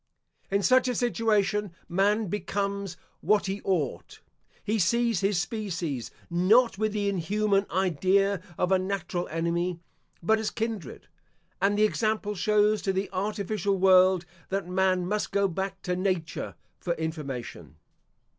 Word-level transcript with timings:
In 0.49 0.63
such 0.63 0.87
a 0.87 0.95
situation 0.95 1.73
man 1.87 2.25
becomes 2.25 2.97
what 3.19 3.45
he 3.45 3.61
ought. 3.63 4.19
He 4.63 4.79
sees 4.79 5.19
his 5.19 5.39
species, 5.39 6.09
not 6.27 6.79
with 6.79 6.91
the 6.91 7.07
inhuman 7.07 7.67
idea 7.69 8.41
of 8.57 8.71
a 8.71 8.79
natural 8.79 9.27
enemy, 9.27 9.79
but 10.23 10.39
as 10.39 10.49
kindred; 10.49 11.07
and 11.61 11.77
the 11.77 11.83
example 11.83 12.33
shows 12.33 12.81
to 12.81 12.91
the 12.93 13.11
artificial 13.13 13.77
world, 13.77 14.25
that 14.49 14.67
man 14.67 15.05
must 15.05 15.31
go 15.31 15.47
back 15.47 15.83
to 15.83 15.95
Nature 15.95 16.55
for 16.79 16.93
information. 16.95 17.75